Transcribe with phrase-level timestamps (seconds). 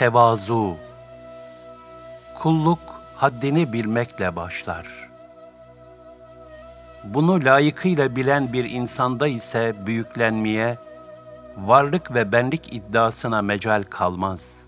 [0.00, 0.76] Tevazu
[2.38, 2.78] Kulluk
[3.16, 4.86] haddini bilmekle başlar.
[7.04, 10.76] Bunu layıkıyla bilen bir insanda ise büyüklenmeye,
[11.56, 14.60] varlık ve benlik iddiasına mecal kalmaz.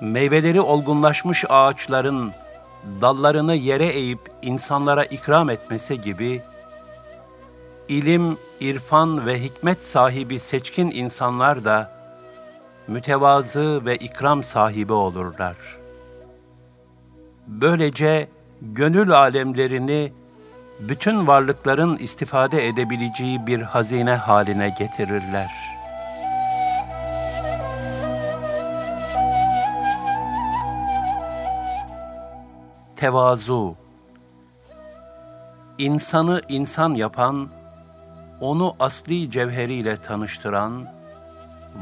[0.00, 2.32] Meyveleri olgunlaşmış ağaçların
[3.00, 6.42] dallarını yere eğip insanlara ikram etmesi gibi,
[7.88, 11.95] ilim, irfan ve hikmet sahibi seçkin insanlar da
[12.88, 15.56] mütevazı ve ikram sahibi olurlar.
[17.46, 18.28] Böylece
[18.62, 20.12] gönül alemlerini
[20.80, 25.50] bütün varlıkların istifade edebileceği bir hazine haline getirirler.
[32.96, 33.76] Tevazu
[35.78, 37.48] İnsanı insan yapan,
[38.40, 40.95] onu asli cevheriyle tanıştıran,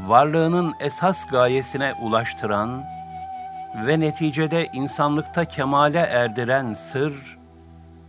[0.07, 2.83] varlığının esas gayesine ulaştıran
[3.85, 7.37] ve neticede insanlıkta kemale erdiren sır,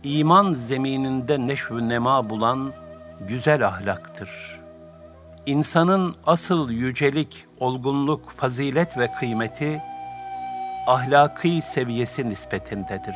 [0.03, 2.73] iman zemininde neşv nema bulan
[3.27, 4.59] güzel ahlaktır.
[5.45, 9.81] İnsanın asıl yücelik, olgunluk, fazilet ve kıymeti,
[10.87, 13.15] ahlaki seviyesi nispetindedir.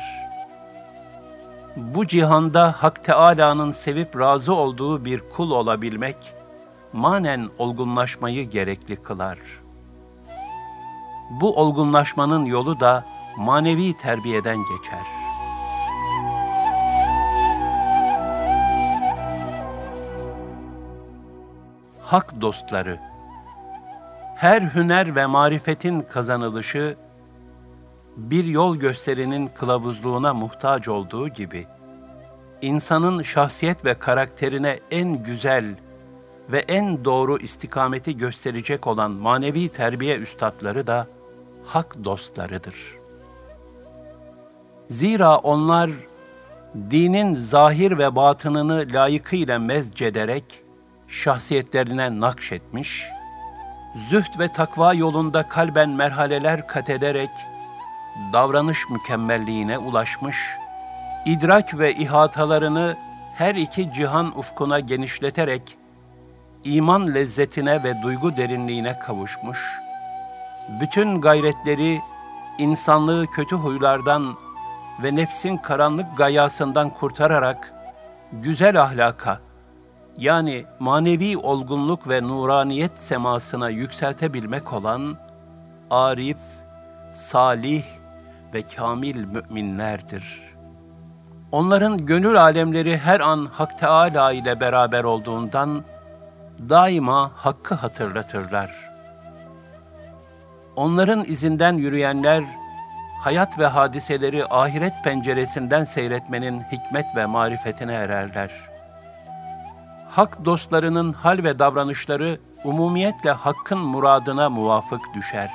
[1.76, 6.16] Bu cihanda Hak Teâlâ'nın sevip razı olduğu bir kul olabilmek,
[6.92, 9.38] manen olgunlaşmayı gerekli kılar.
[11.30, 13.04] Bu olgunlaşmanın yolu da
[13.36, 15.02] manevi terbiyeden geçer.
[22.00, 23.00] Hak dostları
[24.36, 26.96] Her hüner ve marifetin kazanılışı
[28.16, 31.66] bir yol gösterinin kılavuzluğuna muhtaç olduğu gibi
[32.62, 35.64] insanın şahsiyet ve karakterine en güzel
[36.48, 41.06] ve en doğru istikameti gösterecek olan manevi terbiye üstadları da
[41.66, 42.74] hak dostlarıdır.
[44.90, 45.90] Zira onlar
[46.90, 50.44] dinin zahir ve batınını layıkıyla mezcederek
[51.08, 53.04] şahsiyetlerine nakşetmiş,
[54.10, 57.30] zühd ve takva yolunda kalben merhaleler kat ederek
[58.32, 60.36] davranış mükemmelliğine ulaşmış,
[61.26, 62.96] idrak ve ihatalarını
[63.34, 65.62] her iki cihan ufkuna genişleterek
[66.64, 69.78] iman lezzetine ve duygu derinliğine kavuşmuş,
[70.80, 72.00] bütün gayretleri
[72.58, 74.34] insanlığı kötü huylardan
[75.02, 77.74] ve nefsin karanlık gayasından kurtararak
[78.32, 79.40] güzel ahlaka,
[80.18, 85.16] yani manevi olgunluk ve nuraniyet semasına yükseltebilmek olan
[85.90, 86.38] arif,
[87.12, 87.84] salih
[88.54, 90.42] ve kamil müminlerdir.
[91.52, 95.84] Onların gönül alemleri her an Hak Teâlâ ile beraber olduğundan
[96.68, 98.92] daima hakkı hatırlatırlar.
[100.76, 102.44] Onların izinden yürüyenler,
[103.20, 108.50] hayat ve hadiseleri ahiret penceresinden seyretmenin hikmet ve marifetine ererler.
[110.10, 115.50] Hak dostlarının hal ve davranışları umumiyetle hakkın muradına muvafık düşer.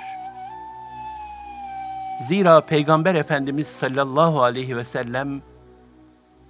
[2.21, 5.41] Zira Peygamber Efendimiz sallallahu aleyhi ve sellem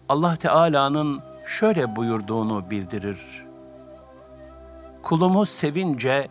[0.09, 3.46] Allah Teala'nın şöyle buyurduğunu bildirir.
[5.07, 6.27] Kulumu sevince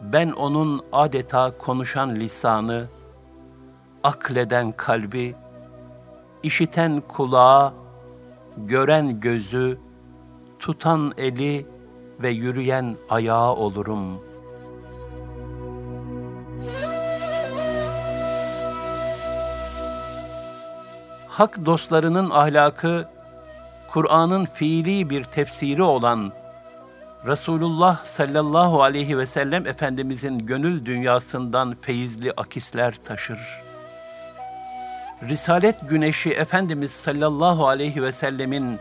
[0.00, 2.88] ben onun adeta konuşan lisanı,
[4.02, 5.34] akleden kalbi,
[6.42, 7.72] işiten kulağı,
[8.56, 9.78] gören gözü,
[10.58, 11.66] tutan eli
[12.20, 14.20] ve yürüyen ayağı olurum.
[21.28, 23.08] Hak dostlarının ahlakı,
[23.90, 26.32] Kur'an'ın fiili bir tefsiri olan
[27.26, 33.38] Resulullah sallallahu aleyhi ve sellem Efendimizin gönül dünyasından feyizli akisler taşır.
[35.28, 38.78] Risalet güneşi Efendimiz sallallahu aleyhi ve sellemin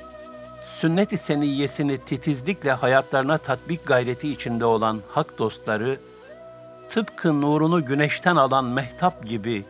[0.64, 6.00] sünnet-i seniyyesini titizlikle hayatlarına tatbik gayreti içinde olan hak dostları,
[6.90, 9.66] tıpkı nurunu güneşten alan mehtap gibi,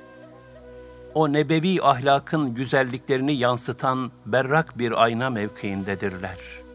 [1.13, 6.66] o nebevi ahlakın güzelliklerini yansıtan berrak bir ayna mevkiindedirler.''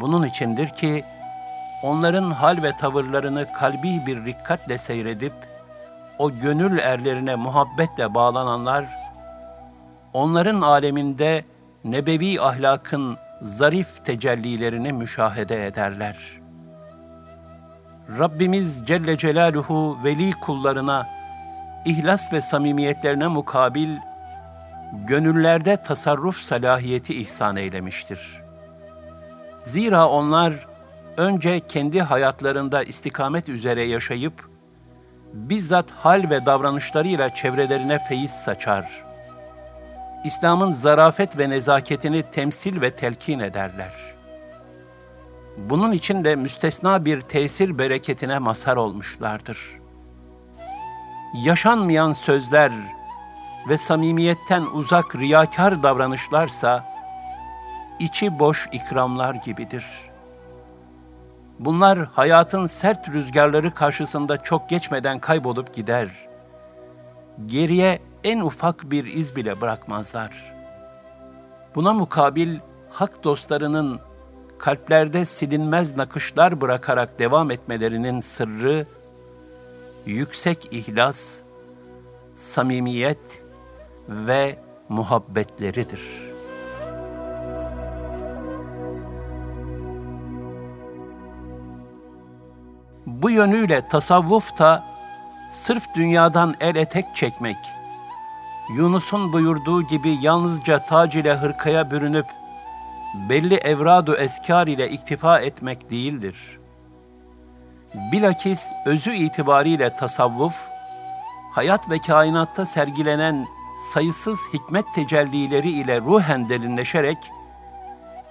[0.00, 1.04] Bunun içindir ki
[1.82, 5.32] onların hal ve tavırlarını kalbi bir rikkatle seyredip
[6.18, 8.84] o gönül erlerine muhabbetle bağlananlar
[10.12, 11.44] onların aleminde
[11.84, 16.16] nebevi ahlakın zarif tecellilerini müşahede ederler.
[18.18, 21.06] Rabbimiz Celle Celaluhu veli kullarına
[21.84, 23.96] ihlas ve samimiyetlerine mukabil
[24.92, 28.43] gönüllerde tasarruf salahiyeti ihsan eylemiştir.''
[29.64, 30.66] Zira onlar
[31.16, 34.48] önce kendi hayatlarında istikamet üzere yaşayıp,
[35.32, 39.04] bizzat hal ve davranışlarıyla çevrelerine feyiz saçar.
[40.24, 43.92] İslam'ın zarafet ve nezaketini temsil ve telkin ederler.
[45.56, 49.58] Bunun için de müstesna bir tesir bereketine mazhar olmuşlardır.
[51.44, 52.72] Yaşanmayan sözler
[53.68, 56.93] ve samimiyetten uzak riyakar davranışlarsa,
[57.98, 60.14] içi boş ikramlar gibidir.''
[61.58, 66.08] Bunlar hayatın sert rüzgarları karşısında çok geçmeden kaybolup gider.
[67.46, 70.54] Geriye en ufak bir iz bile bırakmazlar.
[71.74, 72.58] Buna mukabil
[72.90, 74.00] hak dostlarının
[74.58, 78.86] kalplerde silinmez nakışlar bırakarak devam etmelerinin sırrı
[80.06, 81.40] yüksek ihlas,
[82.34, 83.42] samimiyet
[84.08, 84.58] ve
[84.88, 86.33] muhabbetleridir.''
[93.24, 94.84] Bu yönüyle tasavvuf da
[95.50, 97.56] sırf dünyadan el etek çekmek,
[98.76, 102.26] Yunus'un buyurduğu gibi yalnızca tac ile hırkaya bürünüp
[103.28, 106.58] belli evradu eskar ile iktifa etmek değildir.
[108.12, 110.54] Bilakis özü itibariyle tasavvuf,
[111.52, 113.46] hayat ve kainatta sergilenen
[113.92, 117.18] sayısız hikmet tecellileri ile ruhen derinleşerek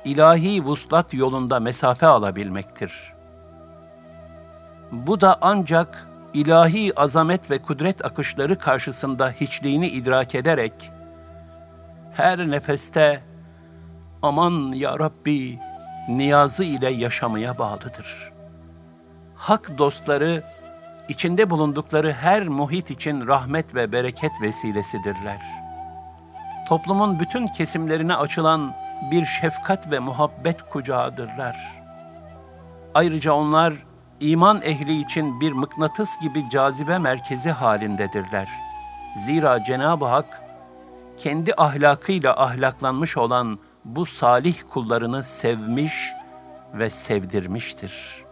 [0.05, 3.12] ilahi vuslat yolunda mesafe alabilmektir.''
[4.93, 10.73] Bu da ancak ilahi azamet ve kudret akışları karşısında hiçliğini idrak ederek
[12.13, 13.23] her nefeste
[14.21, 15.59] aman ya Rabbi
[16.09, 18.31] niyazı ile yaşamaya bağlıdır.
[19.35, 20.43] Hak dostları
[21.09, 25.41] içinde bulundukları her muhit için rahmet ve bereket vesilesidirler.
[26.69, 28.75] Toplumun bütün kesimlerine açılan
[29.11, 31.83] bir şefkat ve muhabbet kucağıdırlar.
[32.93, 33.73] Ayrıca onlar
[34.19, 38.49] iman ehli için bir mıknatıs gibi cazibe merkezi halindedirler.
[39.25, 40.43] Zira Cenab-ı Hak
[41.17, 46.09] kendi ahlakıyla ahlaklanmış olan bu salih kullarını sevmiş
[46.73, 48.23] ve sevdirmiştir.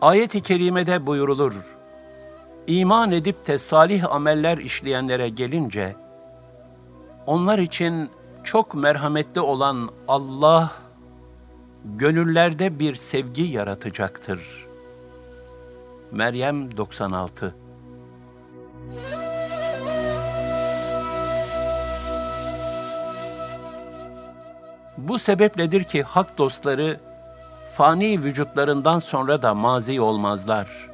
[0.00, 1.76] Ayet-i kerimede buyurulur,
[2.66, 5.96] İman edip de salih ameller işleyenlere gelince,
[7.26, 8.10] onlar için
[8.44, 10.70] çok merhametli olan Allah,
[11.96, 14.66] gönüllerde bir sevgi yaratacaktır.''
[16.12, 17.54] Meryem 96
[24.98, 27.00] Bu sebepledir ki hak dostları
[27.74, 30.88] fani vücutlarından sonra da mazi olmazlar.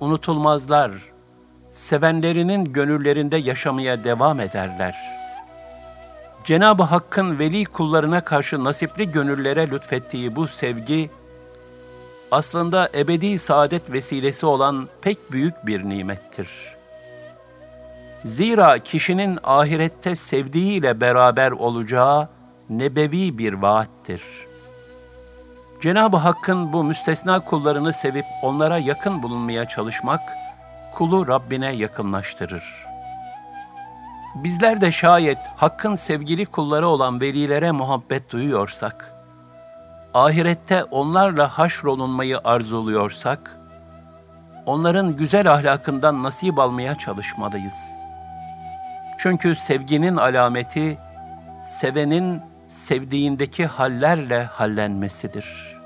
[0.00, 0.92] Unutulmazlar.
[1.70, 5.15] Sevenlerinin gönüllerinde yaşamaya devam ederler.
[6.46, 11.10] Cenab-ı Hakk'ın veli kullarına karşı nasipli gönüllere lütfettiği bu sevgi,
[12.30, 16.48] aslında ebedi saadet vesilesi olan pek büyük bir nimettir.
[18.24, 22.28] Zira kişinin ahirette sevdiğiyle beraber olacağı
[22.70, 24.22] nebevi bir vaattir.
[25.80, 30.20] Cenab-ı Hakk'ın bu müstesna kullarını sevip onlara yakın bulunmaya çalışmak,
[30.94, 32.85] kulu Rabbine yakınlaştırır.
[34.44, 39.12] Bizler de şayet Hakk'ın sevgili kulları olan velilere muhabbet duyuyorsak,
[40.14, 43.56] ahirette onlarla haşrolunmayı arzuluyorsak,
[44.66, 47.94] onların güzel ahlakından nasip almaya çalışmalıyız.
[49.18, 50.98] Çünkü sevginin alameti,
[51.64, 55.76] sevenin sevdiğindeki hallerle hallenmesidir.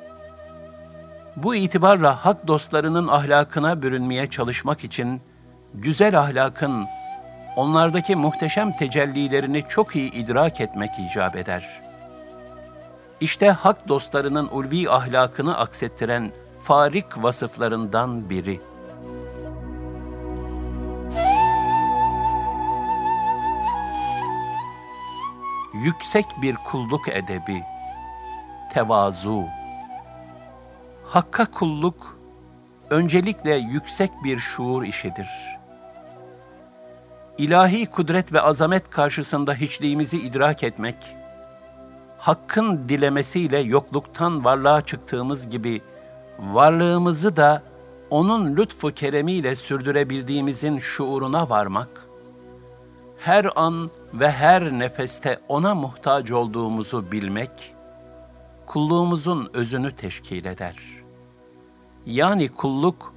[1.37, 5.23] Bu itibarla hak dostlarının ahlakına bürünmeye çalışmak için,
[5.75, 6.87] güzel ahlakın,
[7.57, 11.91] onlardaki muhteşem tecellilerini çok iyi idrak etmek icap eder.''
[13.21, 18.61] İşte hak dostlarının ulvi ahlakını aksettiren farik vasıflarından biri.
[25.75, 27.63] Yüksek bir kulluk edebi,
[28.73, 29.45] tevazu.
[31.05, 32.19] Hakka kulluk,
[32.91, 35.60] öncelikle yüksek bir şuur işidir.
[37.41, 40.97] İlahi kudret ve azamet karşısında hiçliğimizi idrak etmek,
[42.19, 45.83] Hakk'ın dilemesiyle yokluktan varlığa çıktığımız gibi
[46.39, 47.63] varlığımızı da
[48.11, 52.07] onun lütfu keremiyle sürdürebildiğimizin şuuruna varmak,
[53.19, 57.75] her an ve her nefeste ona muhtaç olduğumuzu bilmek,
[58.67, 60.77] kulluğumuzun özünü teşkil eder.
[62.07, 63.15] Yani kulluk,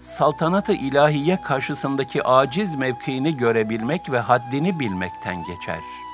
[0.00, 6.10] saltanatı ilahiye karşısındaki aciz mevkiini görebilmek ve haddini bilmekten geçer.''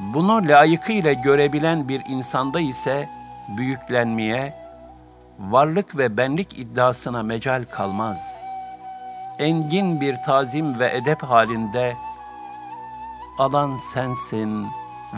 [0.00, 3.08] Bunu layıkıyla görebilen bir insanda ise
[3.48, 4.54] büyüklenmeye,
[5.38, 8.40] varlık ve benlik iddiasına mecal kalmaz.
[9.38, 11.96] engin bir tazim ve edep halinde
[13.38, 14.66] alan sensin,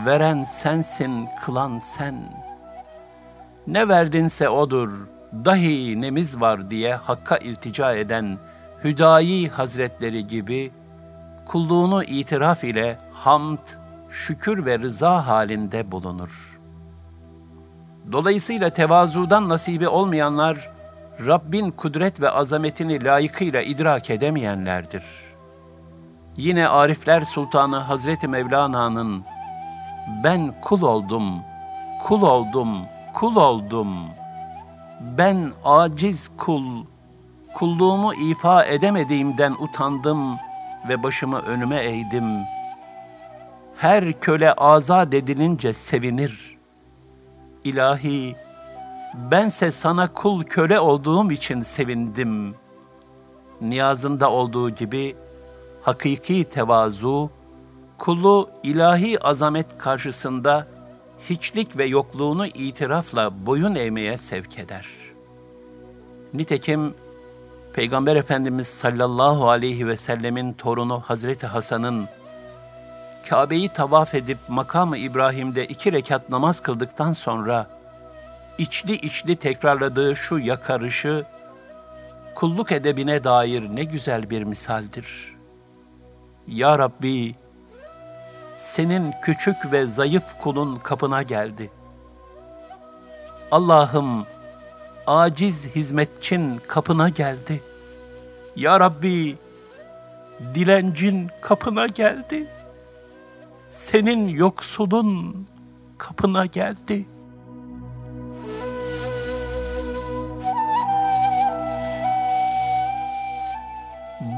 [0.05, 2.15] veren sensin, kılan sen.
[3.67, 4.91] Ne verdinse odur,
[5.45, 8.37] dahi nemiz var diye Hakk'a iltica eden
[8.83, 10.71] Hüdayi Hazretleri gibi
[11.45, 13.67] kulluğunu itiraf ile hamd,
[14.09, 16.59] şükür ve rıza halinde bulunur.
[18.11, 20.69] Dolayısıyla tevazudan nasibi olmayanlar,
[21.25, 25.03] Rabbin kudret ve azametini layıkıyla idrak edemeyenlerdir.
[26.37, 29.23] Yine Arifler Sultanı Hazreti Mevlana'nın
[30.23, 31.41] ben kul oldum,
[32.03, 32.77] kul oldum,
[33.13, 33.97] kul oldum.
[35.03, 36.85] Ben aciz kul,
[37.53, 40.35] kulluğumu ifa edemediğimden utandım
[40.89, 42.23] ve başımı önüme eğdim.
[43.77, 46.57] Her köle azat edilince sevinir.
[47.63, 48.35] İlahi,
[49.31, 52.55] bense sana kul köle olduğum için sevindim.
[53.61, 55.15] Niyazında olduğu gibi
[55.81, 57.29] hakiki tevazu,
[57.97, 60.67] kulu ilahi azamet karşısında
[61.29, 64.87] hiçlik ve yokluğunu itirafla boyun eğmeye sevk eder.
[66.33, 66.93] Nitekim
[67.73, 72.07] Peygamber Efendimiz sallallahu aleyhi ve sellemin torunu Hazreti Hasan'ın
[73.29, 77.67] Kabe'yi tavaf edip makamı İbrahim'de iki rekat namaz kıldıktan sonra
[78.57, 81.25] içli içli tekrarladığı şu yakarışı
[82.35, 85.35] kulluk edebine dair ne güzel bir misaldir.
[86.47, 87.35] Ya Rabbi,
[88.57, 91.71] senin küçük ve zayıf kulun kapına geldi.
[93.51, 94.25] Allah'ım,
[95.07, 97.61] aciz hizmetçin kapına geldi.
[98.55, 99.37] Ya Rabbi,
[100.55, 102.47] dilencin kapına geldi.
[103.69, 105.47] Senin yoksulun
[105.97, 107.13] kapına geldi.''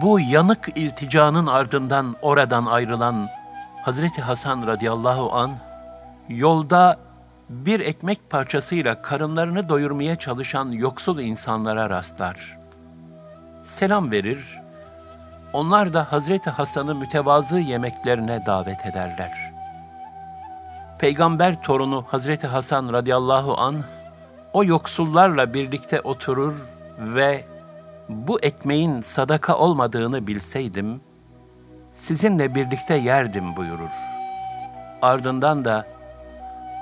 [0.02, 3.28] bu yanık ilticanın ardından oradan ayrılan
[3.86, 5.52] Hazreti Hasan radıyallahu an
[6.30, 6.98] yolda
[7.50, 12.58] bir ekmek parçasıyla karınlarını doyurmaya çalışan yoksul insanlara rastlar.
[13.64, 14.60] Selam verir,
[15.54, 19.32] onlar da Hazreti Hasan'ı mütevazı yemeklerine davet ederler.
[21.00, 23.76] Peygamber torunu Hazreti Hasan radıyallahu an
[24.54, 26.54] o yoksullarla birlikte oturur
[27.00, 27.46] ve
[28.10, 31.02] bu ekmeğin sadaka olmadığını bilseydim,
[31.96, 33.92] sizinle birlikte yerdim buyurur.
[35.02, 35.88] Ardından da,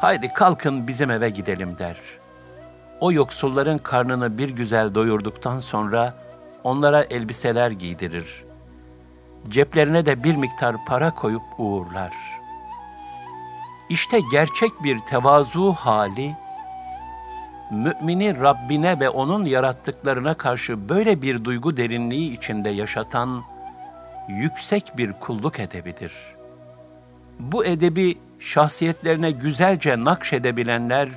[0.01, 1.97] haydi kalkın bizim eve gidelim der.
[2.99, 6.13] O yoksulların karnını bir güzel doyurduktan sonra
[6.63, 8.43] onlara elbiseler giydirir.
[9.49, 12.13] Ceplerine de bir miktar para koyup uğurlar.
[13.89, 16.35] İşte gerçek bir tevazu hali,
[17.71, 23.43] mümini Rabbine ve onun yarattıklarına karşı böyle bir duygu derinliği içinde yaşatan
[24.27, 26.13] yüksek bir kulluk edebidir.
[27.39, 31.09] Bu edebi şahsiyetlerine güzelce nakşedebilenler,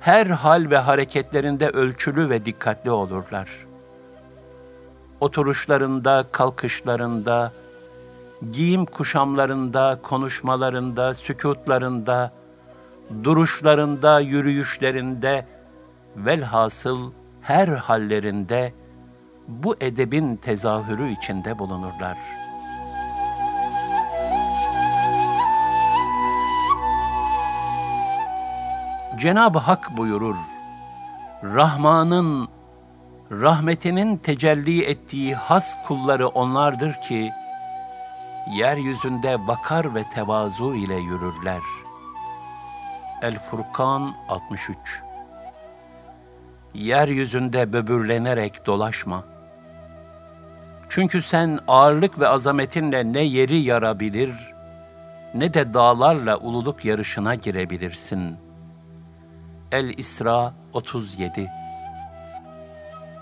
[0.00, 3.48] her hal ve hareketlerinde ölçülü ve dikkatli olurlar.
[5.20, 7.52] Oturuşlarında, kalkışlarında,
[8.52, 12.32] giyim kuşamlarında, konuşmalarında, sükutlarında,
[13.24, 15.46] duruşlarında, yürüyüşlerinde,
[16.16, 18.72] velhasıl her hallerinde
[19.50, 22.18] bu edebin tezahürü içinde bulunurlar.
[29.18, 30.36] Cenab-ı Hak buyurur,
[31.42, 32.48] Rahman'ın,
[33.30, 37.30] rahmetinin tecelli ettiği has kulları onlardır ki,
[38.50, 41.90] yeryüzünde vakar ve tevazu ile yürürler.''
[43.22, 45.02] El Furkan 63
[46.74, 49.24] Yeryüzünde böbürlenerek dolaşma.
[50.90, 54.32] Çünkü sen ağırlık ve azametinle ne yeri yarabilir,
[55.34, 58.36] ne de dağlarla ululuk yarışına girebilirsin.
[59.72, 61.48] El-İsra 37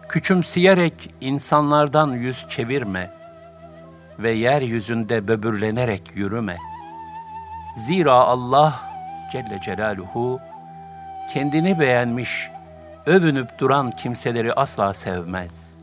[0.08, 3.10] Küçümseyerek insanlardan yüz çevirme
[4.18, 6.56] ve yeryüzünde böbürlenerek yürüme.
[7.76, 8.80] Zira Allah
[9.32, 10.40] Celle Celaluhu
[11.32, 12.50] kendini beğenmiş,
[13.06, 15.77] övünüp duran kimseleri asla sevmez.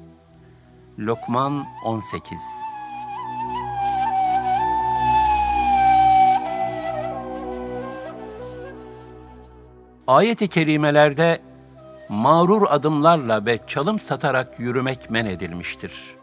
[0.99, 2.39] Lokman 18
[10.07, 11.39] Ayet-i kerimelerde
[12.09, 16.15] mağrur adımlarla ve çalım satarak yürümek men edilmiştir.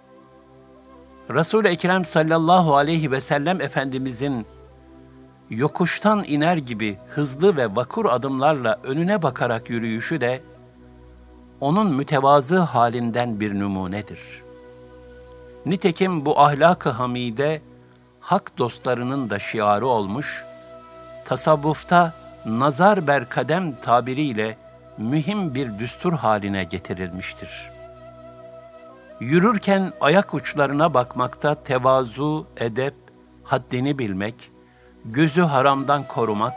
[1.31, 4.47] Resul-i Ekrem sallallahu aleyhi ve sellem Efendimizin
[5.51, 10.43] yokuştan iner gibi hızlı ve vakur adımlarla önüne bakarak yürüyüşü de
[11.61, 14.42] onun mütevazı halinden bir numunedir.
[15.67, 17.63] Nitekim bu ahlak-ı hamide
[18.21, 20.45] hak dostlarının da şiarı olmuş,
[21.25, 22.15] tasavvufta
[22.47, 24.57] nazar ber kadem tabiriyle
[24.99, 27.71] mühim bir düstur haline getirilmiştir.
[29.21, 32.95] Yürürken ayak uçlarına bakmakta tevazu, edep,
[33.45, 34.51] haddini bilmek,
[35.05, 36.55] gözü haramdan korumak,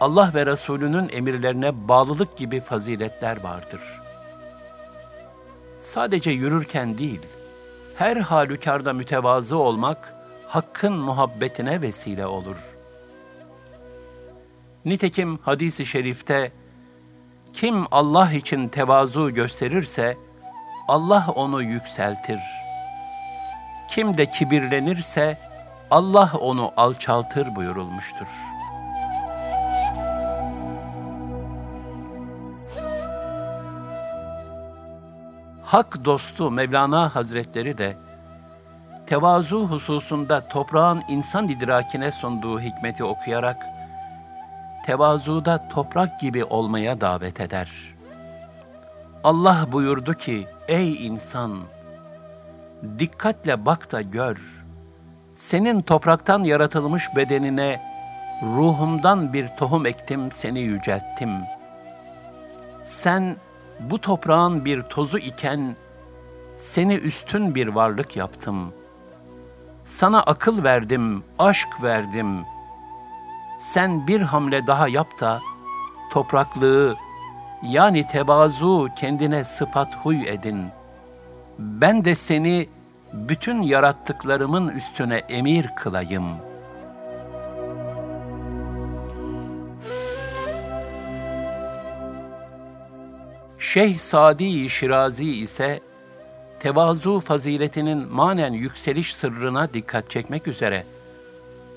[0.00, 3.80] Allah ve Resulünün emirlerine bağlılık gibi faziletler vardır.
[5.80, 7.20] Sadece yürürken değil,
[8.00, 10.14] her halükarda mütevazı olmak,
[10.48, 12.56] Hakk'ın muhabbetine vesile olur.
[14.84, 16.52] Nitekim hadisi şerifte,
[17.52, 20.16] kim Allah için tevazu gösterirse,
[20.88, 22.40] Allah onu yükseltir.
[23.90, 25.38] Kim de kibirlenirse,
[25.90, 28.28] Allah onu alçaltır buyurulmuştur.
[35.70, 37.96] Hak dostu Mevlana Hazretleri de
[39.06, 43.56] tevazu hususunda toprağın insan idrakine sunduğu hikmeti okuyarak
[44.86, 47.70] tevazuda toprak gibi olmaya davet eder.
[49.24, 51.60] Allah buyurdu ki, ey insan,
[52.98, 54.64] dikkatle bak da gör.''
[55.34, 57.80] senin topraktan yaratılmış bedenine
[58.42, 61.30] ruhumdan bir tohum ektim, seni yücelttim.
[62.84, 63.36] Sen
[63.80, 65.76] bu toprağın bir tozu iken
[66.58, 68.72] seni üstün bir varlık yaptım.
[69.84, 72.44] Sana akıl verdim, aşk verdim.
[73.58, 75.40] Sen bir hamle daha yap da
[76.12, 76.96] topraklığı
[77.62, 80.66] yani tevazu kendine sıfat huy edin.
[81.58, 82.68] Ben de seni
[83.12, 86.24] bütün yarattıklarımın üstüne emir kılayım.
[93.72, 95.80] Şeyh Sadi Şirazi ise
[96.60, 100.86] tevazu faziletinin manen yükseliş sırrına dikkat çekmek üzere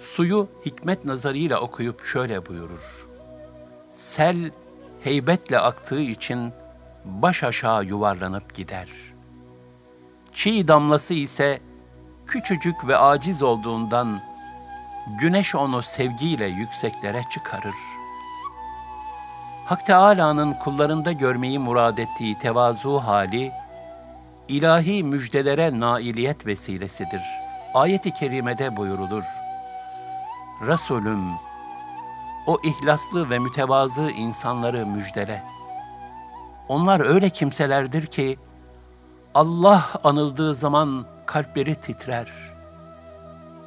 [0.01, 3.07] suyu hikmet nazarıyla okuyup şöyle buyurur.
[3.91, 4.51] Sel
[5.03, 6.53] heybetle aktığı için
[7.05, 9.13] baş aşağı yuvarlanıp gider.''
[10.33, 11.61] Çiğ damlası ise
[12.27, 14.21] küçücük ve aciz olduğundan
[15.19, 17.75] güneş onu sevgiyle yükseklere çıkarır.
[19.65, 23.51] Hak Teâlâ'nın kullarında görmeyi murad ettiği tevazu hali,
[24.47, 27.21] ilahi müjdelere nailiyet vesilesidir.
[27.73, 29.23] Ayet-i kerimede buyurulur.
[30.67, 31.23] Resulüm,
[32.47, 35.43] o ihlaslı ve mütevazı insanları müjdele.
[36.67, 38.39] Onlar öyle kimselerdir ki,
[39.33, 42.31] Allah anıldığı zaman kalpleri titrer.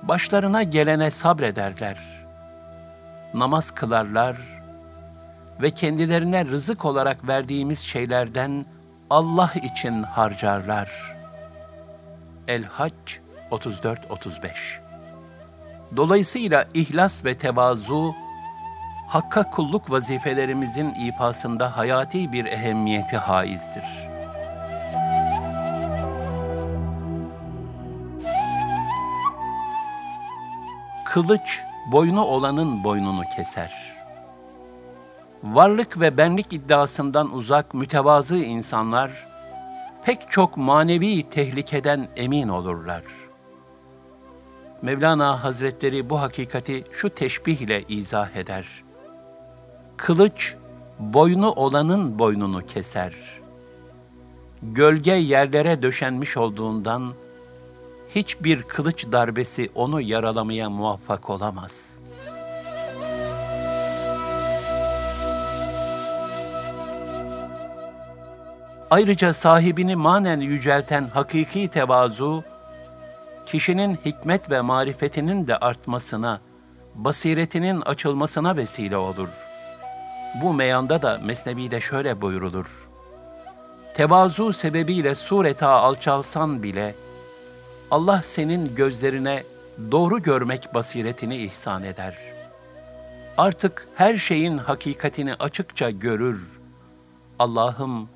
[0.02, 1.98] Başlarına gelene sabrederler.
[3.34, 4.55] Namaz kılarlar
[5.62, 8.66] ve kendilerine rızık olarak verdiğimiz şeylerden
[9.10, 11.16] Allah için harcarlar.
[12.48, 12.92] El-Hac
[13.50, 14.50] 34-35
[15.96, 18.14] Dolayısıyla ihlas ve tevazu,
[19.08, 24.16] Hakka kulluk vazifelerimizin ifasında hayati bir ehemmiyeti haizdir.''
[31.16, 33.85] Kılıç boynu olanın boynunu keser.
[35.52, 39.26] Varlık ve benlik iddiasından uzak mütevazı insanlar
[40.04, 43.02] pek çok manevi tehlikeden emin olurlar.
[44.82, 48.84] Mevlana Hazretleri bu hakikati şu teşbih ile izah eder.
[49.96, 50.54] Kılıç
[50.98, 53.14] boynu olanın boynunu keser.
[54.62, 57.14] Gölge yerlere döşenmiş olduğundan
[58.14, 62.00] hiçbir kılıç darbesi onu yaralamaya muvaffak olamaz.
[68.90, 72.44] Ayrıca sahibini manen yücelten hakiki tevazu,
[73.46, 76.40] kişinin hikmet ve marifetinin de artmasına,
[76.94, 79.28] basiretinin açılmasına vesile olur.
[80.42, 82.88] Bu meyanda da Mesnevi'de şöyle buyurulur.
[83.94, 86.94] Tevazu sebebiyle sureta alçalsan bile,
[87.90, 89.42] Allah senin gözlerine
[89.90, 92.16] doğru görmek basiretini ihsan eder.
[93.38, 96.60] Artık her şeyin hakikatini açıkça görür.
[97.38, 98.08] Allah'ım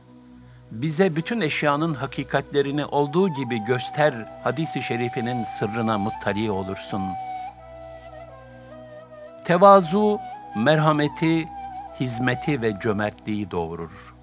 [0.70, 7.02] bize bütün eşyanın hakikatlerini olduğu gibi göster hadisi şerifinin sırrına muttali olursun.
[9.44, 10.18] Tevazu,
[10.56, 11.48] merhameti,
[12.00, 14.14] hizmeti ve cömertliği doğurur.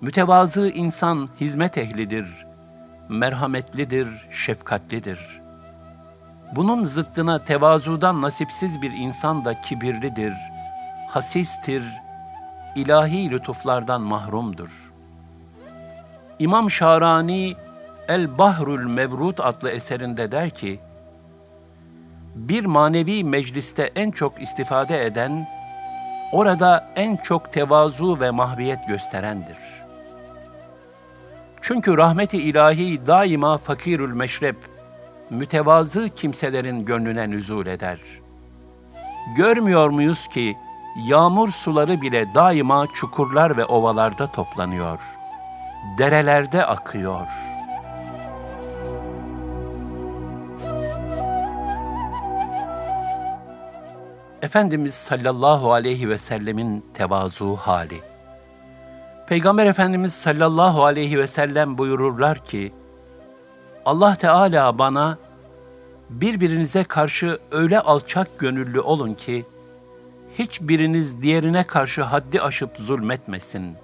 [0.00, 2.54] Mütevazı insan hizmet ehlidir.''
[3.08, 5.42] merhametlidir, şefkatlidir.
[6.56, 10.34] Bunun zıttına tevazudan nasipsiz bir insan da kibirlidir,
[11.10, 11.84] hasistir,
[12.76, 14.93] ilahi lütuflardan mahrumdur.
[16.38, 17.54] İmam Şarani
[18.08, 20.80] El Bahrul Mevrut adlı eserinde der ki,
[22.34, 25.48] bir manevi mecliste en çok istifade eden,
[26.32, 29.56] orada en çok tevazu ve mahviyet gösterendir.
[31.60, 34.56] Çünkü rahmeti ilahi daima fakirül meşrep,
[35.30, 37.98] mütevazı kimselerin gönlüne nüzul eder.
[39.36, 40.56] Görmüyor muyuz ki
[41.06, 45.00] yağmur suları bile daima çukurlar ve ovalarda toplanıyor.
[45.98, 47.54] Derelerde akıyor.''
[54.44, 58.00] Efendimiz sallallahu aleyhi ve sellemin tevazu hali.
[59.26, 62.72] Peygamber Efendimiz sallallahu aleyhi ve sellem buyururlar ki,
[63.84, 65.18] Allah Teala bana
[66.10, 69.44] birbirinize karşı öyle alçak gönüllü olun ki,
[70.38, 73.76] hiçbiriniz diğerine karşı haddi aşıp zulmetmesin.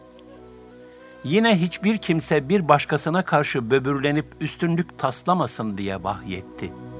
[1.24, 6.90] Yine hiçbir kimse bir başkasına karşı böbürlenip üstünlük taslamasın diye vahyetti.''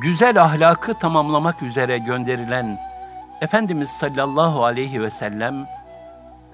[0.00, 2.78] güzel ahlakı tamamlamak üzere gönderilen
[3.40, 5.66] Efendimiz sallallahu aleyhi ve sellem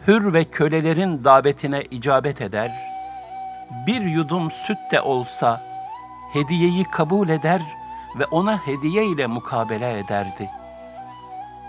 [0.06, 2.72] hür ve kölelerin davetine icabet eder,
[3.86, 5.62] bir yudum süt de olsa
[6.32, 7.62] hediyeyi kabul eder
[8.18, 10.50] ve ona hediye ile mukabele ederdi.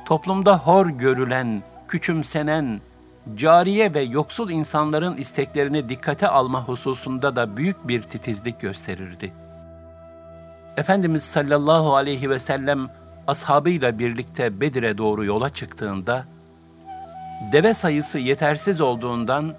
[0.05, 2.81] Toplumda hor görülen, küçümsenen,
[3.35, 9.45] cariye ve yoksul insanların isteklerini dikkate alma hususunda da büyük bir titizlik gösterirdi.''
[10.77, 12.89] Efendimiz sallallahu aleyhi ve sellem
[13.27, 16.25] ashabıyla birlikte Bedir'e doğru yola çıktığında,
[17.51, 19.55] deve sayısı yetersiz olduğundan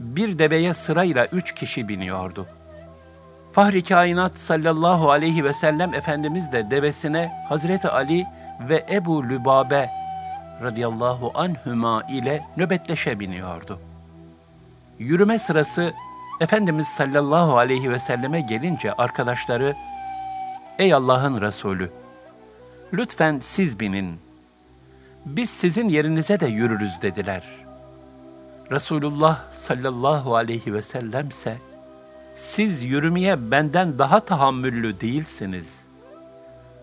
[0.00, 2.46] bir deveye sırayla üç kişi biniyordu.
[3.52, 8.26] Fahri kainat sallallahu aleyhi ve sellem Efendimiz de devesine Hazreti Ali
[8.60, 9.90] ve Ebu Lübabe
[10.62, 13.80] radıyallahu anhüma ile nöbetleşe biniyordu.
[14.98, 15.92] Yürüme sırası
[16.40, 19.74] Efendimiz sallallahu aleyhi ve selleme gelince arkadaşları
[20.78, 21.90] Ey Allah'ın Resulü!
[22.92, 24.20] Lütfen siz binin.
[25.26, 27.44] Biz sizin yerinize de yürürüz dediler.
[28.70, 31.56] Resulullah sallallahu aleyhi ve sellemse,
[32.36, 35.86] siz yürümeye benden daha tahammüllü değilsiniz.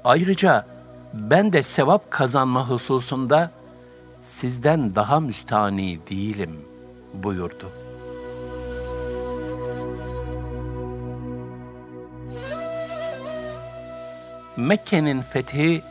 [0.04, 0.66] Ayrıca
[1.14, 3.52] ben de sevap kazanma hususunda
[4.22, 6.62] sizden daha müstani değilim
[7.14, 7.90] buyurdu.''
[14.60, 15.82] Mekke'nin fethi,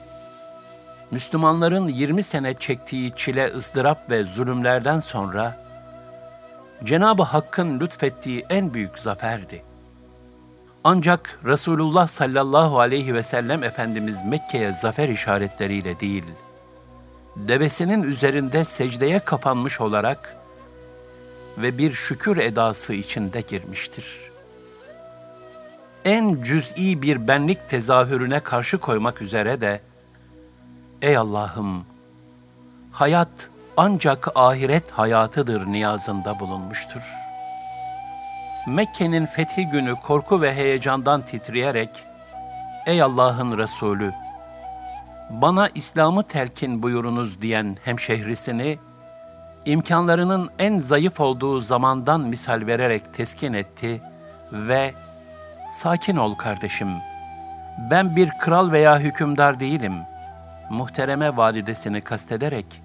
[1.11, 5.57] Müslümanların 20 sene çektiği çile, ızdırap ve zulümlerden sonra
[6.85, 9.63] Cenab-ı Hakk'ın lütfettiği en büyük zaferdi.
[10.91, 16.25] Ancak Resulullah sallallahu aleyhi ve sellem Efendimiz Mekke'ye zafer işaretleriyle değil,
[17.37, 20.37] devesinin üzerinde secdeye kapanmış olarak
[21.59, 24.29] ve bir şükür edası içinde girmiştir.''
[26.05, 29.81] en cüz'i bir benlik tezahürüne karşı koymak üzere de
[31.03, 31.85] Ey Allah'ım
[32.93, 37.28] hayat ancak ahiret hayatıdır niyazında bulunmuştur.
[38.69, 41.91] Mekke'nin fethi günü korku ve heyecandan titreyerek
[42.87, 44.13] Ey Allah'ın Resulü
[45.31, 48.79] bana İslam'ı telkin buyurunuz diyen hemşehrisini
[49.65, 54.03] imkanlarının en zayıf olduğu zamandan misal vererek teskin etti
[54.53, 54.93] ve
[55.71, 56.89] Sakin ol kardeşim.
[57.91, 59.95] Ben bir kral veya hükümdar değilim.
[60.71, 62.83] Muhtereme validesini kastederek,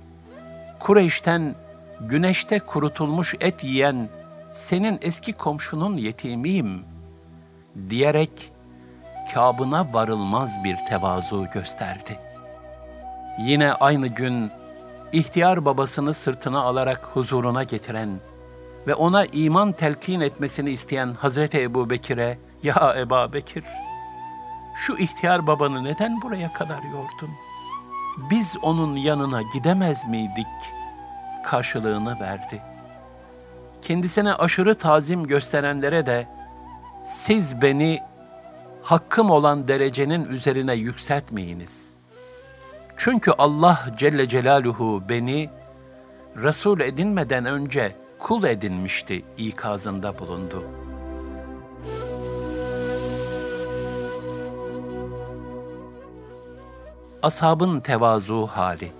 [0.80, 1.56] Kureyş'ten
[2.02, 4.10] güneşte kurutulmuş et yiyen
[4.54, 6.84] senin eski komşunun yetimiyim
[7.90, 8.52] diyerek
[9.34, 12.20] kabına varılmaz bir tevazu gösterdi.
[13.40, 14.52] Yine aynı gün
[15.12, 18.20] ihtiyar babasını sırtına alarak huzuruna getiren
[18.88, 23.64] ve ona iman telkin etmesini isteyen Hazreti Ebu Bekir'e ya Eba Bekir,
[24.76, 27.30] şu ihtiyar babanı neden buraya kadar yordun?
[28.30, 30.48] Biz onun yanına gidemez miydik?
[31.46, 32.73] Karşılığını verdi.
[33.84, 36.28] Kendisine aşırı tazim gösterenlere de
[37.08, 38.00] siz beni
[38.82, 41.94] hakkım olan derecenin üzerine yükseltmeyiniz.
[42.98, 45.50] Çünkü Allah Celle Celaluhu beni
[46.36, 50.84] Resul edinmeden önce kul edinmişti ikazında bulundu.''
[57.24, 58.92] ashabın tevazu hali.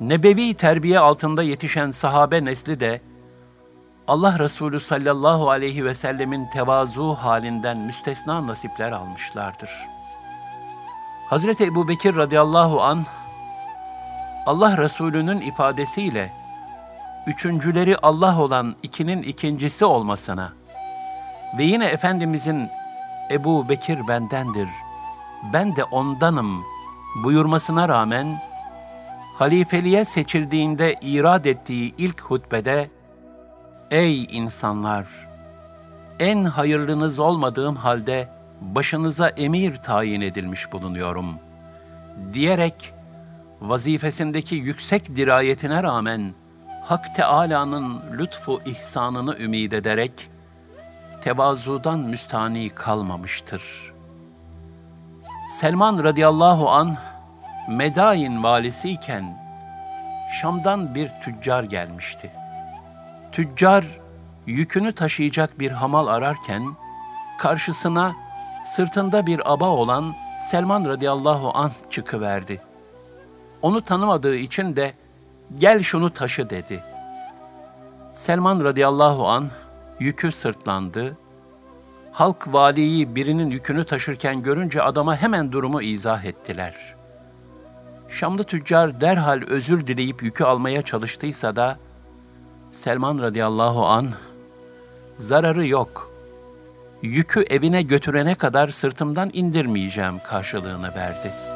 [0.00, 3.00] Nebevi terbiye altında yetişen sahabe nesli de
[4.08, 9.70] Allah Resulü sallallahu aleyhi ve sellemin tevazu halinden müstesna nasipler almışlardır.
[11.30, 13.04] Hazreti Ebu Bekir radıyallahu an
[14.46, 16.32] Allah Resulü'nün ifadesiyle
[17.26, 20.52] üçüncüleri Allah olan ikinin ikincisi olmasına
[21.58, 22.68] ve yine Efendimizin
[23.30, 24.68] Ebu Bekir bendendir,
[25.52, 26.62] ben de ondanım
[27.24, 28.38] buyurmasına rağmen
[29.38, 32.90] halifeliğe seçildiğinde irad ettiği ilk hutbede
[33.94, 35.06] Ey insanlar!
[36.20, 38.28] En hayırlınız olmadığım halde
[38.60, 41.34] başınıza emir tayin edilmiş bulunuyorum.
[42.32, 42.94] Diyerek
[43.60, 46.34] vazifesindeki yüksek dirayetine rağmen
[46.84, 50.30] Hak Teâlâ'nın lütfu ihsanını ümid ederek
[51.20, 53.92] tevazudan müstani kalmamıştır.
[55.50, 56.96] Selman radıyallahu an
[57.68, 59.38] Medain valisiyken
[60.40, 62.43] Şam'dan bir tüccar gelmişti.
[63.34, 63.84] Tüccar
[64.46, 66.62] yükünü taşıyacak bir hamal ararken
[67.38, 68.14] karşısına
[68.64, 72.60] sırtında bir aba olan Selman radıyallahu anh çıkıverdi.
[73.62, 74.94] Onu tanımadığı için de
[75.58, 76.82] gel şunu taşı dedi.
[78.12, 79.50] Selman radıyallahu an
[80.00, 81.18] yükü sırtlandı.
[82.12, 86.94] Halk valiyi birinin yükünü taşırken görünce adama hemen durumu izah ettiler.
[88.08, 91.78] Şamlı tüccar derhal özür dileyip yükü almaya çalıştıysa da
[92.74, 94.10] Selman radıyallahu an
[95.16, 96.10] zararı yok.
[97.02, 101.54] Yükü evine götürene kadar sırtımdan indirmeyeceğim karşılığını verdi.''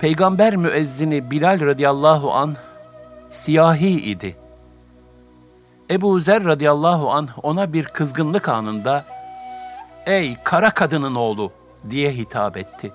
[0.00, 2.56] Peygamber müezzini Bilal radıyallahu an
[3.30, 4.36] siyahi idi.
[5.90, 9.04] Ebu Zer radıyallahu an ona bir kızgınlık anında
[10.06, 11.52] "Ey kara kadının oğlu!"
[11.90, 12.92] diye hitap etti.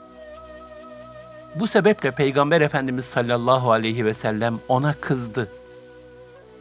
[1.59, 5.51] Bu sebeple Peygamber Efendimiz sallallahu aleyhi ve sellem ona kızdı.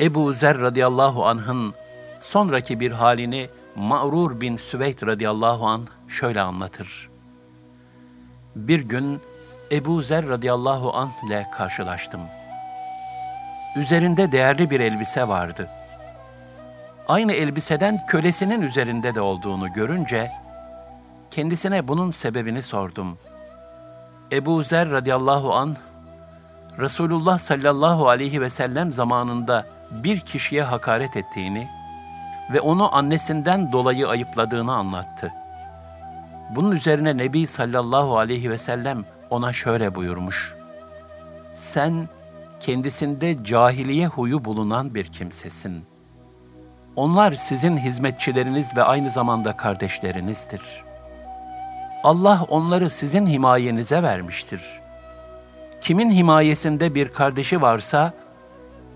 [0.00, 1.74] Ebu Zer radıyallahu anh'ın
[2.20, 7.10] sonraki bir halini Ma'rur bin Süveyd radıyallahu an şöyle anlatır.
[8.56, 9.20] Bir gün
[9.72, 12.20] Ebu Zer radıyallahu anh ile karşılaştım.
[13.76, 15.68] Üzerinde değerli bir elbise vardı.
[17.08, 20.30] Aynı elbiseden kölesinin üzerinde de olduğunu görünce,
[21.30, 23.18] kendisine bunun sebebini sordum.
[24.32, 25.76] Ebu Zer radıyallahu anh,
[26.78, 31.68] Resulullah sallallahu aleyhi ve sellem zamanında bir kişiye hakaret ettiğini
[32.52, 35.32] ve onu annesinden dolayı ayıpladığını anlattı.
[36.50, 40.54] Bunun üzerine Nebi sallallahu aleyhi ve sellem ona şöyle buyurmuş.
[41.54, 42.08] Sen
[42.60, 45.84] kendisinde cahiliye huyu bulunan bir kimsesin.
[46.96, 50.84] Onlar sizin hizmetçileriniz ve aynı zamanda kardeşlerinizdir.
[52.04, 54.62] Allah onları sizin himayenize vermiştir.
[55.80, 58.14] Kimin himayesinde bir kardeşi varsa,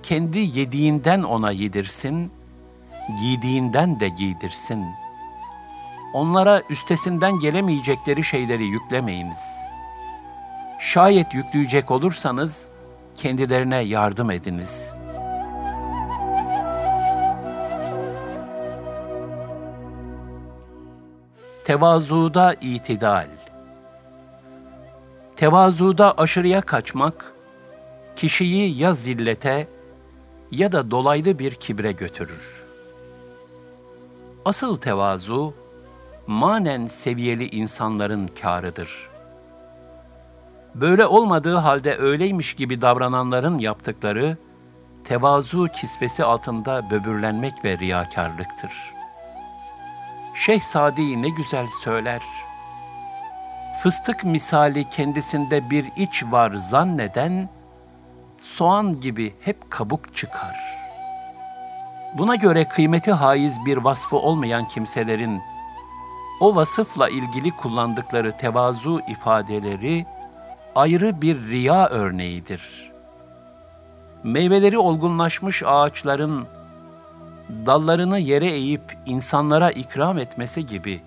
[0.02, 2.32] kendi yediğinden ona yedirsin,
[3.20, 4.84] giydiğinden de giydirsin.
[6.14, 9.68] Onlara üstesinden gelemeyecekleri şeyleri yüklemeyiniz.''
[10.78, 12.70] Şayet yükleyecek olursanız
[13.16, 14.94] kendilerine yardım ediniz.
[21.68, 23.28] Tevazuda itidal
[25.36, 27.32] Tevazuda aşırıya kaçmak,
[28.16, 29.68] kişiyi ya zillete
[30.50, 32.64] ya da dolaylı bir kibre götürür.
[34.44, 35.54] Asıl tevazu,
[36.26, 39.10] manen seviyeli insanların kârıdır.''
[40.74, 44.36] Böyle olmadığı halde öyleymiş gibi davrananların yaptıkları,
[45.04, 48.97] tevazu kisvesi altında böbürlenmek ve riyakarlıktır.
[50.38, 52.22] Şeyh Sadi ne güzel söyler,
[53.82, 57.48] fıstık misali kendisinde bir iç var zanneden,
[58.38, 60.56] soğan gibi hep kabuk çıkar.
[62.18, 65.42] Buna göre kıymeti haiz bir vasfı olmayan kimselerin,
[66.40, 70.06] o vasıfla ilgili kullandıkları tevazu ifadeleri,
[70.74, 72.92] ayrı bir riya örneğidir.
[74.22, 76.57] Meyveleri olgunlaşmış ağaçların
[77.66, 81.00] dallarını yere eğip insanlara ikram etmesi gibi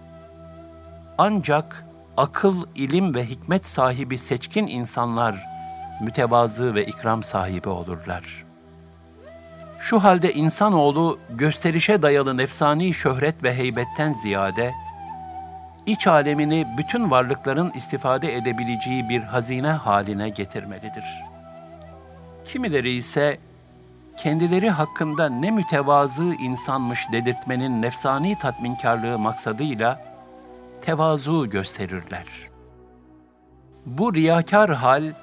[1.17, 1.85] ancak
[2.17, 5.45] akıl, ilim ve hikmet sahibi seçkin insanlar
[6.01, 8.45] mütevazı ve ikram sahibi olurlar.
[9.79, 14.71] Şu halde insanoğlu gösterişe dayalı nefsani şöhret ve heybetten ziyade
[15.85, 21.05] iç alemini bütün varlıkların istifade edebileceği bir hazine haline getirmelidir.
[22.45, 23.37] Kimileri ise
[24.17, 30.01] kendileri hakkında ne mütevazı insanmış dedirtmenin nefsani tatminkarlığı maksadıyla
[30.81, 32.25] tevazu gösterirler.
[33.85, 35.13] Bu riyakar hal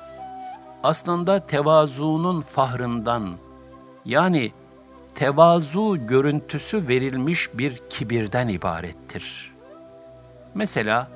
[0.82, 3.30] aslında tevazuunun fahrından
[4.04, 4.52] yani
[5.14, 9.58] tevazu görüntüsü verilmiş bir kibirden ibarettir.''
[10.58, 11.08] Mesela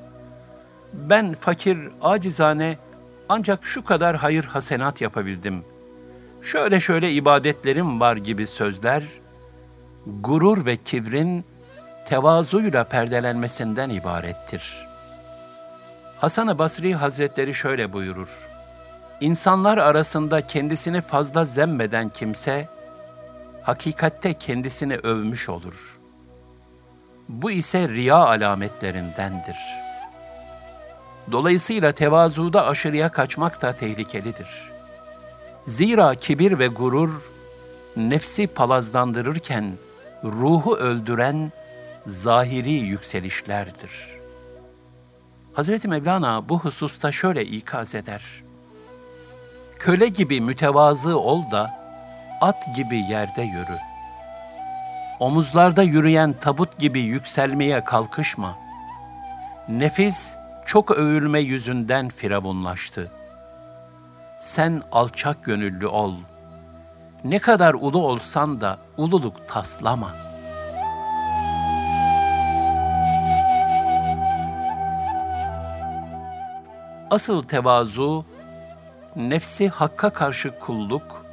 [0.93, 2.79] ben fakir, acizane
[3.29, 5.65] ancak şu kadar hayır hasenat yapabildim.
[6.43, 9.05] Şöyle şöyle ibadetlerim var gibi sözler,
[10.07, 11.45] gurur ve kibrin
[12.07, 14.87] tevazuyla perdelenmesinden ibarettir.
[16.19, 18.29] Hasan-ı Basri Hazretleri şöyle buyurur.
[19.21, 22.69] İnsanlar arasında kendisini fazla zemmeden kimse,
[23.63, 25.99] hakikatte kendisini övmüş olur.
[27.29, 29.57] Bu ise riya alametlerindendir.
[31.33, 34.72] Dolayısıyla tevazuda aşırıya kaçmak da tehlikelidir.
[35.67, 37.11] Zira kibir ve gurur,
[37.97, 39.73] nefsi palazlandırırken,
[40.25, 41.53] ruhu öldüren
[42.07, 43.91] zahiri yükselişlerdir.
[45.53, 48.23] Hazreti Mevlana bu hususta şöyle ikaz eder.
[49.79, 51.71] Köle gibi mütevazı ol da
[52.41, 53.79] at gibi yerde yürü.
[55.21, 58.59] Omuzlarda yürüyen tabut gibi yükselmeye kalkışma.
[59.69, 63.11] Nefis çok övülme yüzünden firavunlaştı.
[64.43, 66.15] Sen alçak gönüllü ol.
[67.25, 70.33] Ne kadar ulu olsan da ululuk taslama.''
[77.11, 78.25] Asıl tevazu,
[79.17, 81.25] nefsi hakka karşı kulluk,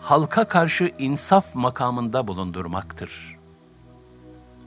[0.00, 3.38] halka karşı insaf makamında bulundurmaktır.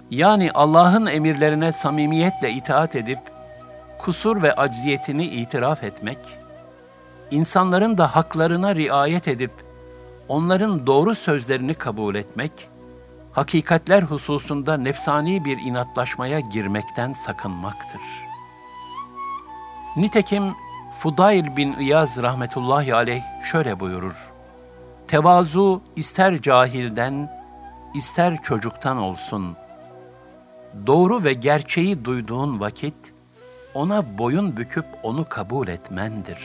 [0.10, 3.20] Yani Allah'ın emirlerine samimiyetle itaat edip,
[3.98, 6.18] kusur ve acziyetini itiraf etmek,
[7.32, 9.52] insanların da haklarına riayet edip,
[10.28, 12.52] onların doğru sözlerini kabul etmek,
[13.32, 18.26] hakikatler hususunda nefsani bir inatlaşmaya girmekten sakınmaktır.''
[19.96, 20.44] Nitekim
[21.00, 24.34] Fudayl bin İyaz rahmetullahi aleyh şöyle buyurur.
[25.08, 27.42] Tevazu ister cahilden,
[27.94, 29.56] ister çocuktan olsun.
[30.88, 32.96] Doğru ve gerçeği duyduğun vakit,
[33.74, 36.40] ona boyun büküp onu kabul etmendir.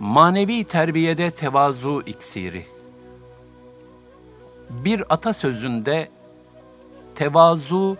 [0.00, 2.66] Manevi terbiyede tevazu iksiri.
[4.70, 6.08] Bir atasözünde
[7.14, 7.96] tevazu,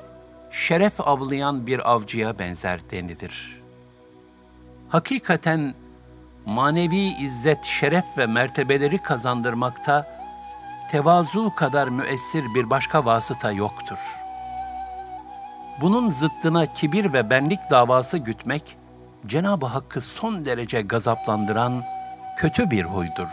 [0.50, 3.62] şeref avlayan bir avcıya benzer denilir.
[4.88, 5.74] Hakikaten
[6.46, 10.06] manevi izzet, şeref ve mertebeleri kazandırmakta
[10.90, 13.98] tevazu kadar müessir bir başka vasıta yoktur.
[15.80, 18.76] Bunun zıttına kibir ve benlik davası gütmek,
[19.26, 21.82] Cenab-ı Hakk'ı son derece gazaplandıran
[22.36, 23.28] kötü bir huydur.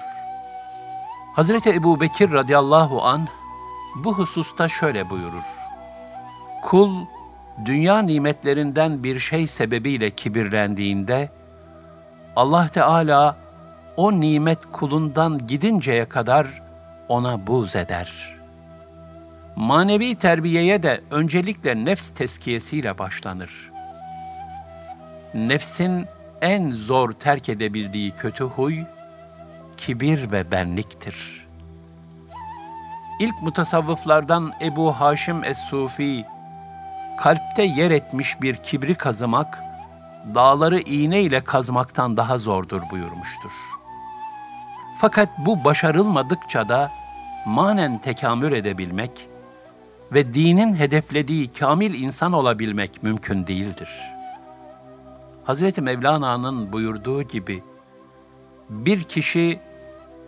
[1.34, 3.28] Hazreti Ebu Bekir radıyallahu an
[3.96, 5.44] bu hususta şöyle buyurur.
[6.64, 7.06] Kul,
[7.66, 11.30] dünya nimetlerinden bir şey sebebiyle kibirlendiğinde,
[12.36, 13.38] Allah Teala
[13.98, 16.62] o nimet kulundan gidinceye kadar
[17.08, 18.38] ona buz eder.
[19.56, 23.72] Manevi terbiyeye de öncelikle nefs teskiyesiyle başlanır.
[25.34, 26.06] Nefsin
[26.42, 28.84] en zor terk edebildiği kötü huy,
[29.78, 31.48] kibir ve benliktir.
[33.20, 36.26] İlk mutasavvıflardan Ebu Haşim Es-Sufi,
[37.20, 39.64] kalpte yer etmiş bir kibri kazımak,
[40.36, 43.52] dağları iğne ile kazmaktan daha zordur buyurmuştur.
[45.02, 46.92] Fakat bu başarılmadıkça da
[47.46, 49.12] manen tekamül edebilmek
[50.12, 54.17] ve dinin hedeflediği kamil insan olabilmek mümkün değildir.
[55.48, 57.64] Hazreti Mevlana'nın buyurduğu gibi,
[58.70, 59.60] bir kişi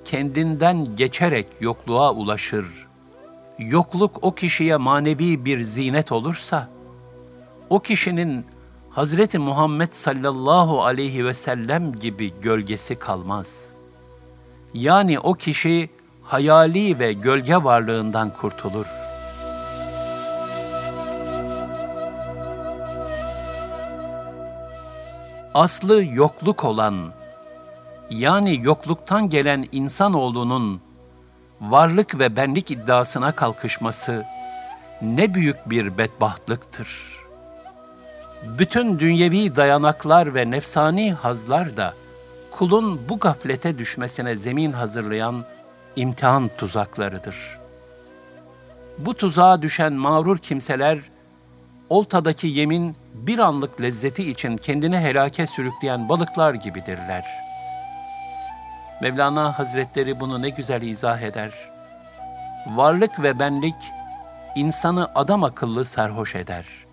[0.05, 2.87] kendinden geçerek yokluğa ulaşır,
[3.57, 6.69] yokluk o kişiye manevi bir zinet olursa,
[7.69, 8.45] o kişinin
[8.89, 13.73] Hazreti Muhammed sallallahu aleyhi ve sellem gibi gölgesi kalmaz.
[14.73, 15.89] Yani o kişi
[16.23, 19.08] hayali ve gölge varlığından kurtulur.
[25.59, 26.95] Aslı yokluk olan,
[28.09, 30.81] yani yokluktan gelen insanoğlunun
[31.61, 34.25] varlık ve benlik iddiasına kalkışması
[35.01, 37.19] ne büyük bir bedbahtlıktır.''
[38.43, 41.93] bütün dünyevi dayanaklar ve nefsani hazlar da
[42.51, 45.43] kulun bu gaflete düşmesine zemin hazırlayan
[45.95, 47.59] imtihan tuzaklarıdır.
[48.97, 50.99] Bu tuzağa düşen mağrur kimseler,
[51.89, 57.25] oltadaki yemin bir anlık lezzeti için kendini helake sürükleyen balıklar gibidirler.
[59.01, 61.53] Mevlana Hazretleri bunu ne güzel izah eder.
[62.67, 63.75] Varlık ve benlik
[64.55, 66.89] insanı adam akıllı sarhoş eder.''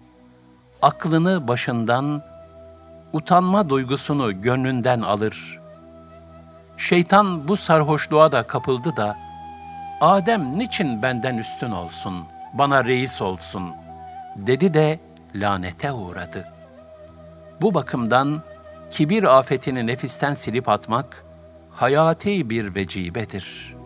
[0.82, 2.22] aklını başından,
[3.12, 5.60] utanma duygusunu gönlünden alır.
[6.76, 9.16] Şeytan bu sarhoşluğa da kapıldı da,
[10.00, 12.24] Adem niçin benden üstün olsun?
[12.54, 13.62] bana reis olsun
[14.36, 15.00] dedi de
[15.34, 16.44] lanete uğradı.
[17.60, 18.42] Bu bakımdan
[18.90, 21.24] kibir afetini nefisten silip atmak
[21.70, 23.76] hayati bir vecibedir.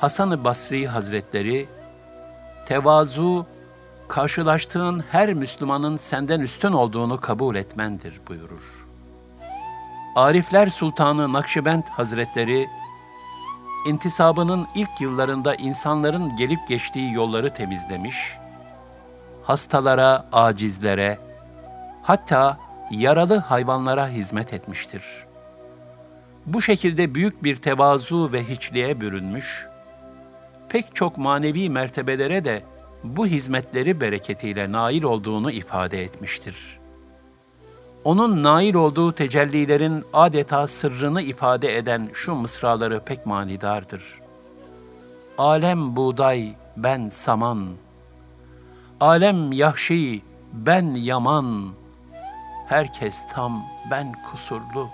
[0.00, 1.66] Hasan-ı Basri Hazretleri,
[2.66, 3.46] tevazu,
[4.08, 8.86] karşılaştığın her Müslümanın senden üstün olduğunu kabul etmendir buyurur.
[10.16, 12.66] Arifler Sultanı Nakşibend Hazretleri,
[13.84, 18.36] intisabının ilk yıllarında insanların gelip geçtiği yolları temizlemiş,
[19.42, 21.18] hastalara, acizlere,
[22.02, 22.58] hatta
[22.90, 25.02] yaralı hayvanlara hizmet etmiştir.
[26.46, 29.66] Bu şekilde büyük bir tevazu ve hiçliğe bürünmüş,
[30.68, 32.62] pek çok manevi mertebelere de
[33.04, 36.83] bu hizmetleri bereketiyle nail olduğunu ifade etmiştir.
[38.04, 44.20] Onun nail olduğu tecellilerin adeta sırrını ifade eden şu mısraları pek manidardır.
[45.38, 47.68] Alem buğday, ben saman.
[49.00, 51.68] Alem yahşi, ben yaman.
[52.68, 54.88] Herkes tam, ben kusurlu.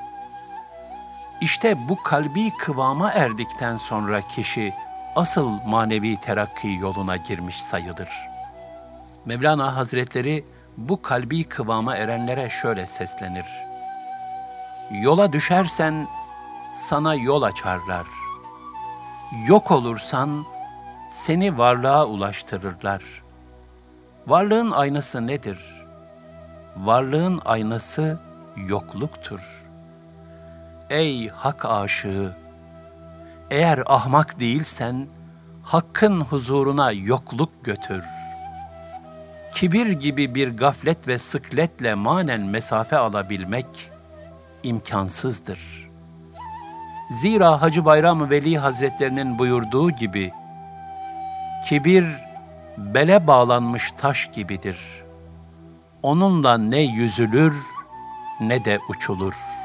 [1.40, 4.72] İşte bu kalbi kıvama erdikten sonra kişi
[5.16, 8.08] asıl manevi terakki yoluna girmiş sayılır.
[9.24, 10.44] Mevlana Hazretleri
[10.76, 13.46] bu kalbi kıvama erenlere şöyle seslenir.
[14.90, 16.06] Yola düşersen
[16.74, 18.06] sana yol açarlar.
[19.46, 20.44] Yok olursan
[21.10, 23.02] seni varlığa ulaştırırlar.
[24.26, 25.86] Varlığın aynası nedir?
[26.76, 28.20] Varlığın aynası
[28.56, 29.70] yokluktur.
[30.90, 32.36] Ey hak aşığı!
[33.50, 35.06] Eğer ahmak değilsen,
[35.62, 38.04] Hakk'ın huzuruna yokluk götür.
[39.55, 43.66] Kibir gibi bir gaflet ve sıkletle manen mesafe alabilmek
[44.62, 45.90] imkansızdır.
[47.11, 50.30] Zira Hacı Bayram Veli Hazretlerinin buyurduğu gibi,
[51.68, 52.05] kibir
[52.78, 54.78] bele bağlanmış taş gibidir.
[56.03, 57.57] Onunla ne yüzülür
[58.40, 59.61] ne de uçulur.''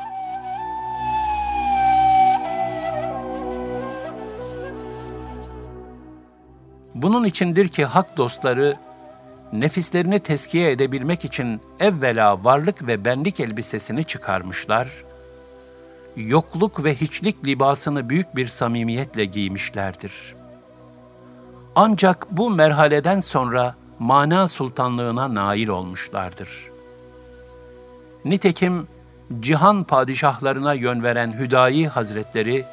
[6.96, 8.76] Bunun içindir ki hak dostları
[9.54, 14.90] nefislerini teskiye edebilmek için evvela varlık ve benlik elbisesini çıkarmışlar,
[16.16, 20.36] yokluk ve hiçlik libasını büyük bir samimiyetle giymişlerdir.
[21.76, 26.50] Ancak bu merhaleden sonra mana sultanlığına nail olmuşlardır.
[28.26, 28.88] Nitekim
[29.40, 32.66] cihan padişahlarına yön veren Hüdayi Hazretleri,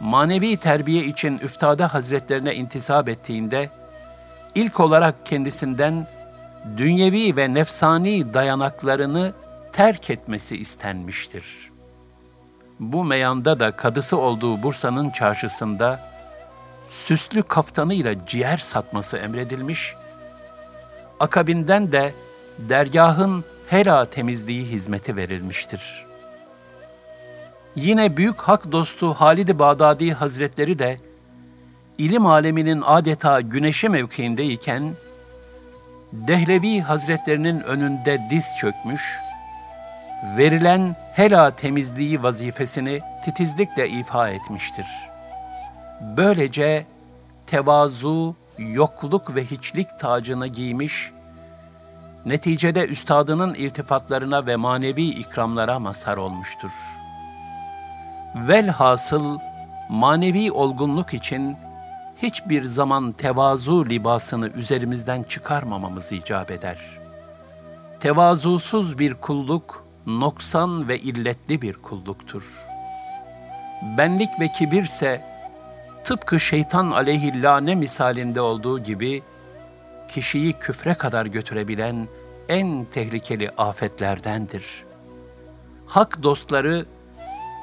[0.00, 3.70] manevi terbiye için Üftada Hazretlerine intisap ettiğinde,
[4.54, 6.06] ilk olarak kendisinden
[6.76, 9.32] dünyevi ve nefsani dayanaklarını
[9.72, 11.70] terk etmesi istenmiştir.
[12.80, 16.00] Bu meyanda da kadısı olduğu Bursa'nın çarşısında
[16.88, 19.94] süslü kaftanıyla ciğer satması emredilmiş,
[21.20, 22.14] akabinden de
[22.58, 26.10] dergahın hera temizliği hizmeti verilmiştir.''
[27.76, 30.96] Yine büyük hak dostu Halid-i Bağdadi Hazretleri de
[32.00, 34.82] ilim aleminin adeta güneşi mevkiindeyken
[36.12, 39.18] Dehlevi Hazretlerinin önünde diz çökmüş,
[40.36, 44.86] verilen hela temizliği vazifesini titizlikle ifa etmiştir.
[46.00, 46.86] Böylece
[47.46, 51.10] tevazu, yokluk ve hiçlik tacını giymiş,
[52.26, 57.00] neticede üstadının iltifatlarına ve manevi ikramlara mazhar olmuştur.''
[58.34, 59.38] Velhasıl
[59.88, 61.56] manevi olgunluk için
[62.22, 66.78] hiçbir zaman tevazu libasını üzerimizden çıkarmamamız icap eder.
[68.00, 72.42] Tevazusuz bir kulluk, noksan ve illetli bir kulluktur.
[73.98, 75.24] Benlik ve kibirse,
[76.04, 79.22] tıpkı şeytan aleyhillâne misalinde olduğu gibi,
[80.08, 82.08] kişiyi küfre kadar götürebilen
[82.48, 84.84] en tehlikeli afetlerdendir.
[85.86, 86.86] Hak dostları,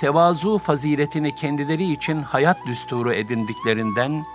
[0.02, 4.26] tevazu faziletini kendileri için hayat düsturu edindiklerinden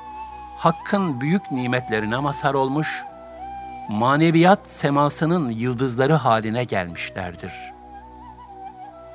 [0.62, 3.02] Hakk'ın büyük nimetlerine mazhar olmuş,
[3.88, 7.52] maneviyat semasının yıldızları haline gelmişlerdir.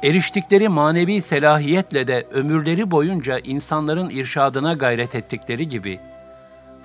[0.03, 5.99] Eriştikleri manevi selahiyetle de ömürleri boyunca insanların irşadına gayret ettikleri gibi,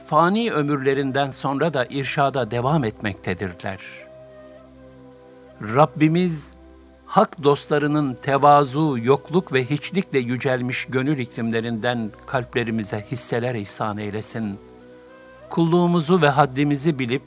[0.07, 3.79] fani ömürlerinden sonra da irşada devam etmektedirler.
[5.63, 6.55] Rabbimiz,
[7.13, 14.59] hak dostlarının tevazu, yokluk ve hiçlikle yücelmiş gönül iklimlerinden kalplerimize hisseler ihsan eylesin.
[15.51, 17.23] Kulluğumuzu ve haddimizi bilip,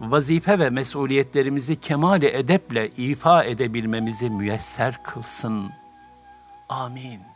[0.00, 5.70] vazife ve mesuliyetlerimizi kemale edeple ifa edebilmemizi müyesser kılsın.
[6.68, 7.29] Amin.